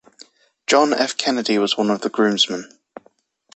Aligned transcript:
John 0.65 0.95
F. 0.95 1.15
Kennedy 1.15 1.59
was 1.59 1.77
one 1.77 1.91
of 1.91 2.01
the 2.01 2.09
groomsmen. 2.09 2.75